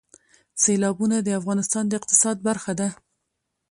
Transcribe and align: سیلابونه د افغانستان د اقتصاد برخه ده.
سیلابونه 0.63 1.17
د 1.21 1.29
افغانستان 1.39 1.83
د 1.87 1.91
اقتصاد 1.99 2.37
برخه 2.47 2.71
ده. 2.79 2.87